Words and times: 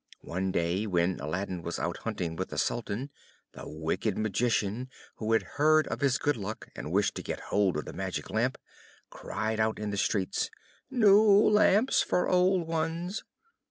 One 0.23 0.51
day, 0.51 0.87
when 0.87 1.19
Aladdin 1.19 1.61
was 1.61 1.77
out 1.77 1.97
hunting 1.97 2.35
with 2.35 2.49
the 2.49 2.57
Sultan, 2.57 3.11
the 3.51 3.69
wicked 3.69 4.17
Magician, 4.17 4.89
who 5.17 5.31
had 5.33 5.43
heard 5.61 5.85
of 5.89 5.99
his 6.01 6.17
good 6.17 6.35
luck, 6.35 6.69
and 6.75 6.91
wished 6.91 7.13
to 7.17 7.21
get 7.21 7.39
hold 7.39 7.77
of 7.77 7.85
the 7.85 7.93
Magic 7.93 8.31
Lamp, 8.31 8.57
cried 9.11 9.59
out 9.59 9.77
in 9.77 9.91
the 9.91 9.97
streets, 9.97 10.49
"New 10.89 11.21
lamps 11.21 12.01
for 12.01 12.27
old 12.27 12.65
ones!" 12.67 13.23